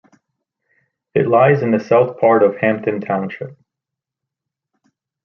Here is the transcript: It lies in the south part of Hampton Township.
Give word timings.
It 1.13 1.27
lies 1.29 1.61
in 1.61 1.69
the 1.69 1.79
south 1.79 2.19
part 2.19 2.41
of 2.41 2.55
Hampton 2.55 3.01
Township. 3.01 3.55